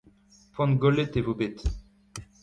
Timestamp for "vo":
1.27-1.33